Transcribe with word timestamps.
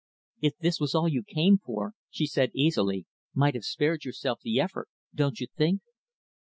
"If 0.41 0.57
this 0.57 0.81
is 0.81 0.95
all 0.95 1.07
you 1.07 1.21
came 1.21 1.59
for," 1.59 1.93
she 2.09 2.25
said, 2.25 2.49
easily, 2.55 3.05
"might 3.35 3.53
have 3.53 3.63
spared 3.63 4.03
yourself 4.03 4.39
the 4.41 4.59
effort 4.59 4.89
don't 5.13 5.39
you 5.39 5.45
think?" 5.55 5.81